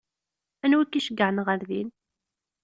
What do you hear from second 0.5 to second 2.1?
Anwa i k-iceyyɛen ɣer din?